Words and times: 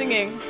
singing. 0.00 0.49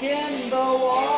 In 0.00 0.48
the 0.48 0.54
wall. 0.56 1.17